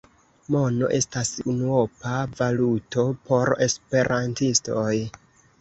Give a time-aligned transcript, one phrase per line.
[0.53, 4.95] Mono estas unuopa valuto por esperantistoj.